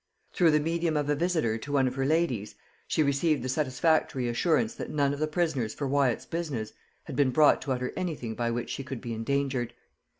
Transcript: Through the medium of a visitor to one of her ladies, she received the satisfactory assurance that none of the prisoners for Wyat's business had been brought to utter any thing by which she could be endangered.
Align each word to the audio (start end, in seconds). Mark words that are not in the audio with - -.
Through 0.33 0.49
the 0.49 0.59
medium 0.59 0.97
of 0.97 1.11
a 1.11 1.15
visitor 1.15 1.59
to 1.59 1.71
one 1.71 1.87
of 1.87 1.93
her 1.93 2.07
ladies, 2.07 2.55
she 2.87 3.03
received 3.03 3.43
the 3.43 3.49
satisfactory 3.49 4.27
assurance 4.27 4.73
that 4.73 4.89
none 4.89 5.13
of 5.13 5.19
the 5.19 5.27
prisoners 5.27 5.75
for 5.75 5.87
Wyat's 5.87 6.25
business 6.25 6.73
had 7.03 7.15
been 7.15 7.29
brought 7.29 7.61
to 7.61 7.71
utter 7.71 7.93
any 7.95 8.15
thing 8.15 8.33
by 8.33 8.49
which 8.49 8.71
she 8.71 8.83
could 8.83 8.99
be 8.99 9.13
endangered. 9.13 9.75